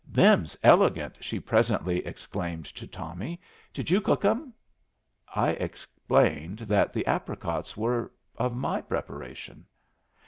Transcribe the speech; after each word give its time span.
"Them's 0.09 0.57
elegant!" 0.63 1.23
she 1.23 1.39
presently 1.39 2.03
exclaimed 2.07 2.65
to 2.73 2.87
Tommy. 2.87 3.39
"Did 3.71 3.91
you 3.91 4.01
cook 4.01 4.25
'em?" 4.25 4.51
I 5.35 5.49
explained 5.51 6.57
that 6.57 6.91
the 6.91 7.05
apricots 7.05 7.77
were 7.77 8.11
of 8.35 8.55
my 8.55 8.81
preparation. 8.81 9.67